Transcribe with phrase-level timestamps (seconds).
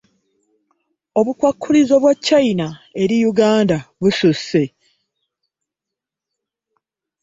[1.19, 2.67] Obukwakkulizo bwa China
[3.01, 4.63] eri Uganda bususse.